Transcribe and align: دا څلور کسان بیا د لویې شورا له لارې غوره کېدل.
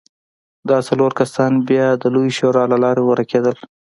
دا 0.69 0.77
څلور 0.87 1.11
کسان 1.19 1.51
بیا 1.69 1.87
د 2.01 2.03
لویې 2.13 2.31
شورا 2.37 2.63
له 2.71 2.77
لارې 2.83 3.01
غوره 3.05 3.25
کېدل. 3.31 3.55